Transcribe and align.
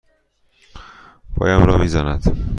پایم 1.37 1.63
را 1.63 1.77
می 1.77 1.87
زند. 1.87 2.37